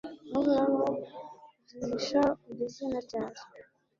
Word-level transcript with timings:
Uhoraho 0.37 0.81
uzihisha 1.73 2.21
ugeze 2.49 2.81
na 2.91 2.99
ryari? 3.05 3.41